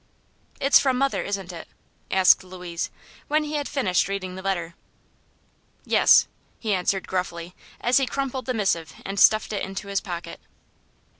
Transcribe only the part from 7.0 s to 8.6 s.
gruffly, as he crumpled the